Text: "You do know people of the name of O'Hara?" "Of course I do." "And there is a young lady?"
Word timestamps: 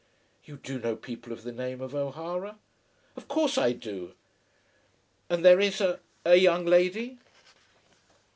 "You 0.45 0.57
do 0.57 0.79
know 0.79 0.95
people 0.95 1.31
of 1.31 1.43
the 1.43 1.51
name 1.51 1.79
of 1.79 1.93
O'Hara?" 1.93 2.57
"Of 3.15 3.27
course 3.27 3.55
I 3.55 3.73
do." 3.73 4.13
"And 5.29 5.45
there 5.45 5.59
is 5.59 5.79
a 5.79 5.99
young 6.37 6.65
lady?" 6.65 7.19